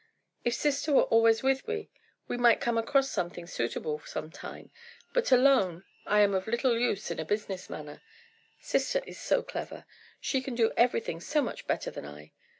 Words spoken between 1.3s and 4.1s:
with me, we might come across something suitable